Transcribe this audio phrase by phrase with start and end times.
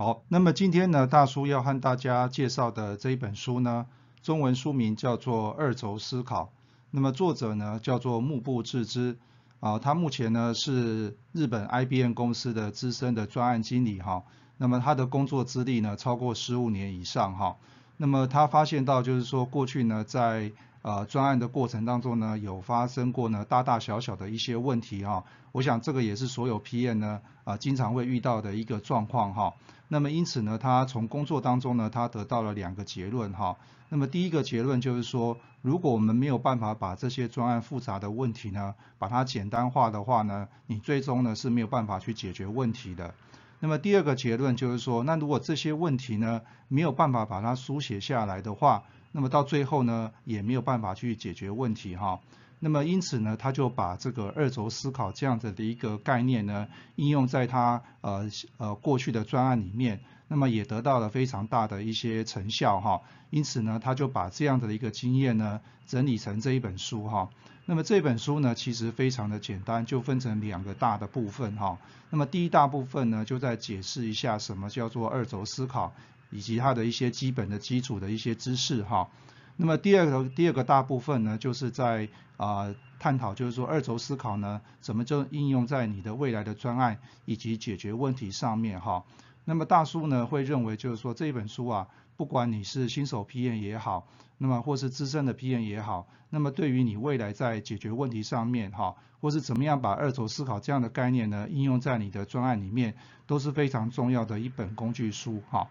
[0.00, 3.84] 好，那么今天呢，大叔要和大家介绍的这一本书呢，
[4.22, 6.44] 中文书名叫做《二轴思考》。
[6.90, 9.18] 那么作者呢叫做木部智之，
[9.60, 14.22] 啊，他目前呢是日本 IBM 公司的资深的专案经理哈。
[14.56, 17.58] 那么他的工作资历呢超过十五年以上哈。
[17.98, 20.50] 那么他发现到就是说过去呢在
[20.82, 25.24] 呃专案的过程当中呢有发生过呢大大小小的一些问题哈。
[25.52, 29.54] 我想这个也是所有 PM 呢啊经常会遇到的一个状况哈。
[29.88, 33.56] 那么因此呢，他从工作当中呢，他得到了两个结论哈。
[33.88, 43.12] 那么第一个结论就是说，如果我们没有办法把这些专案复杂的问题呢，把它简单化的话呢，你最终呢是没有办法去解决问题的。
[43.58, 52.20] 那么第二个结论就是说，那如果这些问题呢没有办法把它书写下来的话，那么到最后呢也没有办法去解决问题哈。
[52.62, 63.00] 那么因此呢，他就把这个二轴思考这样子的一个概念呢，应用在他呃呃过去的专案里面，那么也得到了非常大的一些成效哈。
[63.30, 67.30] 因此呢，他就把这样子的一个经验呢，整理成这一本书哈。
[67.64, 71.78] 那么这本书呢，其实非常的简单，就分成两个大的部分哈。
[72.10, 75.94] 那么第一大部分呢，就在解释一下什么叫做二轴思考，
[76.30, 79.08] 以及它的一些基本的基础的一些知识哈。
[79.56, 89.04] 那么第二个第二个大部分呢，就是在啊探讨，就是说二轴思考呢，怎么就应用在你的未来的专案以及解决问题上面哈。
[89.44, 94.06] 那么大叔呢会认为，就是说这本书啊，不管你是新手 PM 也好，
[94.38, 102.94] 那么或是资深的 PM 也好，那么对于你未来在解决问题上面哈，或是怎么样把二轴思考这样的概念呢，应用在你的专案里面，
[103.26, 105.68] 都是非常重要的一本工具书哈。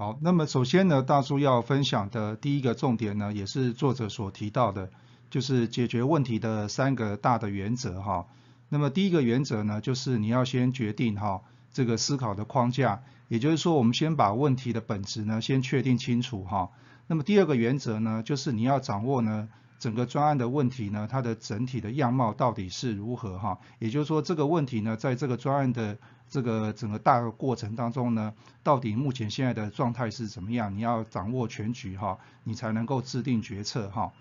[0.00, 4.88] 好，那么首先呢，大叔要分享的第一个重点呢，也是作者所提到的，
[5.28, 8.26] 就是解决问题的三个大的原则哈。
[8.70, 16.70] 那么第一个原则呢，就是你要先决定哈这个思考的框架，也就是说，我们先把问题的本质呢先确定清楚哈。
[17.06, 23.58] 那么第二个原则呢，就是你要掌握呢整个专案的问题呢，它的整体的样貌到底是如何哈。
[23.78, 25.98] 也就是说，这个问题呢，在这个专案的
[26.30, 28.32] 这个整个大的过程当中呢，
[28.62, 30.74] 到底目前现在的状态是怎么样？
[30.74, 34.12] 你要掌握全局哈，你才能够制定决策哈。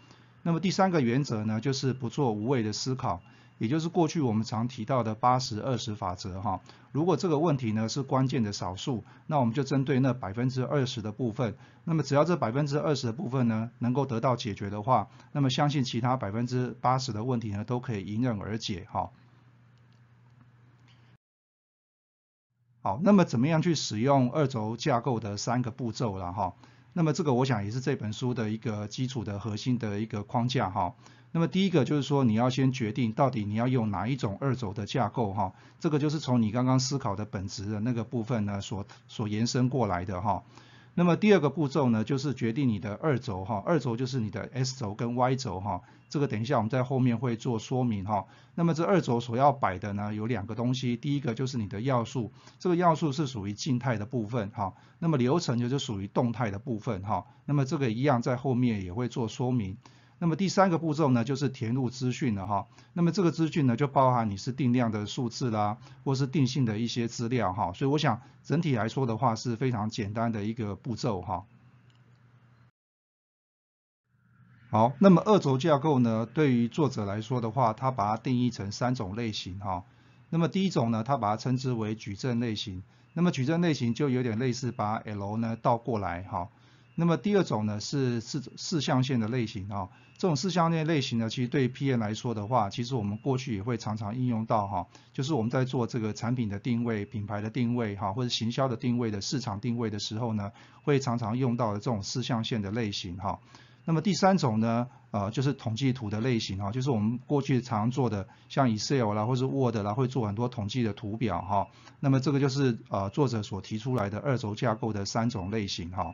[0.42, 3.22] 那么第三个原则呢，就是不做无谓的思考，
[3.60, 6.62] 也就是过去我们常提到的八十二十法则哈。
[6.92, 19.12] 如果这个问题呢是关键的少数，那我们就针对那百分之二十的部分，那么只要这百分之二十的部分呢能够得到解决的话，那么相信其他百分之八十的问题呢都可以迎刃而解哈。
[22.82, 26.54] 好，那么怎么样去使用二轴架构的三个步骤了哈？
[26.94, 30.96] 那么这个我想也是这本书的一个基础的核心的一个框架哈。
[31.32, 40.42] 那么第一个就是说你要先决定到底你要用哪一种二轴的架构哈，这个就是从你刚刚思考的本质的那个部分呢所所延伸过来的哈。
[41.00, 48.26] 那么第二个步骤呢，就是决定你的二轴哈，二轴就是你的 S 轴跟 Y 轴哈，这个等一下我们在后面会做说明哈。
[48.54, 59.78] 那么这二轴所要摆的呢，有两个东西，第一个就是你的要素，这个要素是属于静态的部分哈，那么流程就是属于动态的部分哈，那么这个一样在后面也会做说明。
[60.22, 62.68] 那么第三个步骤呢，就是填入资讯了哈。
[62.94, 67.72] 那么这个资讯呢，就包含你是定量的数字啦，或是定性的一些资料哈。
[67.72, 71.46] 所以我想整体来说的话，是非常简单的一个步骤哈。
[74.70, 79.86] 好，那么二轴架构呢，对于作者来说的话，他把它定义成三种类型哈。
[80.30, 82.84] 那么第一种呢，他把它称之为矩阵类型。
[83.14, 86.50] 那么矩阵类型就有点类似把 L 呢倒过来哈。
[87.00, 89.88] 那么第二种呢是四四象限的类型啊，
[90.18, 100.52] 这种四象限类型呢，其实对 PM 来说的话，其实我们过去也会常常应用到哈，就是我们在做这个产品的定位、品牌的定位哈，或者行销的定位的市场定位的时候呢，
[100.84, 103.40] 会常常用到的这种四象限的类型哈。
[103.86, 111.68] 那么第三种呢，呃，就是统计图的类型哈，就是我们过去常做的像 Excel 啦，或是 Word 啦，会做很多统计的图表哈。
[112.02, 116.14] 那么这个就是呃作者所提出来的二轴架构的三种类型哈。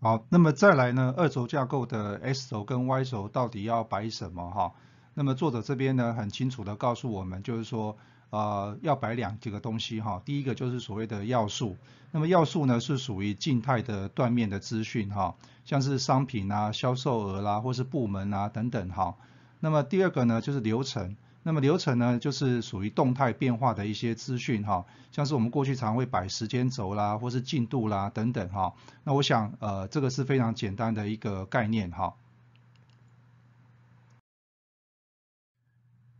[0.00, 1.14] 好，那么再来呢？
[1.16, 4.72] 二轴架构的 S 轴跟 Y 轴到底要摆什么哈？
[5.14, 7.96] 那么作者这边呢很清楚的告诉我们，就是说
[8.30, 11.76] 呃要摆两几个东西哈，第一个就是所谓的要素，
[12.12, 15.34] 那么要素呢是属于静态的断面的资讯哈，
[15.64, 19.16] 像是商品啊、销售额啦，或是部门啊等等哈。
[19.60, 21.16] 那么第二个呢就是流程。
[21.46, 28.74] 那么流程呢，就是属于动态变化的一些资讯哈，像是我们过去常会摆时间轴啦，或是进度啦等等哈。
[29.04, 32.14] 那我想呃这个是非常简单的一个概念哈。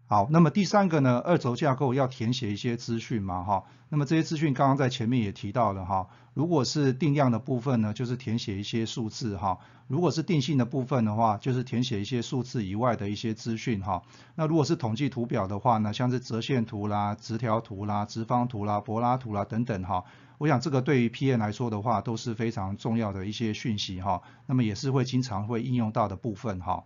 [0.08, 9.58] 好，那么第三个呢，二轴架构要填写一些资讯嘛，哈，那么这些资讯刚刚在前面也提到了哈，如果是定量的部分呢，就是填写一些数字哈，
[9.88, 14.00] 如果是定性的部分的话，就是填写一些数字以外的一些资讯哈，
[14.36, 20.04] 那如果是统计图表的话呢，像是折线图啦、直条图啦、直方图啦、柏拉图啦等等哈，
[20.38, 26.84] 我想这个对于 PM 来说的话都是非常重要的一些讯息哈，那么也是会经常会应用到的部分哈。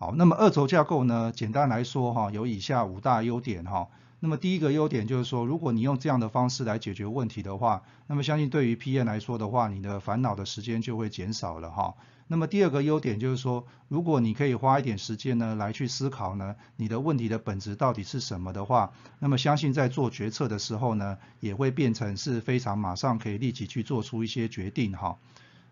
[0.00, 1.32] 好，那么二轴架构呢？
[1.34, 3.88] 简单来说哈，有以下五大优点哈。
[4.20, 11.94] 那么第一个优点就是说，如果你用这样的方式来解决问题的话，那么相信对于 PM 来说的话，你的烦恼的时间就会减少了哈。
[12.28, 25.16] 那么第二个优点就是说，如果你可以花一点时间呢来去思考呢，你的问题的本质到底是什么的话，那么相信在做决策的时候呢，也会变成是非常马上可以立即去做出一些决定哈。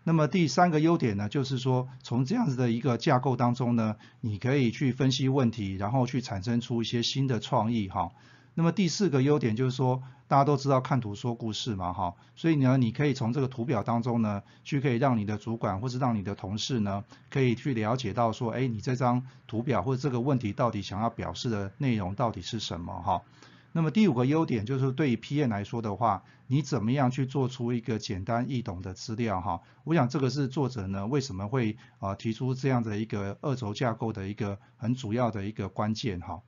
[0.07, 8.13] 那么第三个优点呢，就是说从这样子的一个架构当中呢，你可以去分析问题，然后去产生出一些新的创意哈。
[8.53, 23.23] 那么第四个优点就是说，大家都知道看图说故事嘛哈，所以呢，你可以从这个图表当中呢，去可以让你的主管或是让你的同事呢，可以去了解到说，哎，你这张图表或者这个问题到底想要表示的内容到底是什么哈。
[23.73, 29.61] 那么第五个优点就是对于 PM 来说的话，你怎么样去做出一个简单易懂的资料哈？
[29.83, 36.41] 我想这个是作者呢为什么会啊提出这样的一个二轴架构的一个很主要的一个关键哈。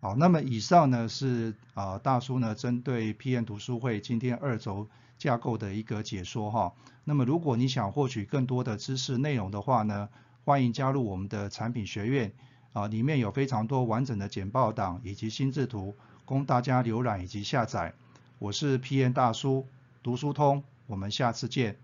[0.00, 6.74] 好，那么以上呢是啊大叔呢针对 PM 读书会今天二轴架构的一个解说哈。
[7.04, 10.10] 那么如果你想获取更多的知识内容的话呢，
[10.44, 12.34] 欢迎加入我们的产品学院。
[12.72, 17.92] 啊，里面有非常多完整的简报档以及心智图，供大家浏览以及下载。
[18.38, 19.66] 我是 P.N 大叔，
[20.02, 21.76] 读书通，我们下次见。